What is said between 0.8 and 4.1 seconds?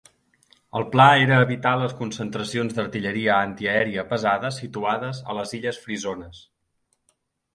pla era evitar les concentracions d'artilleria antiaèria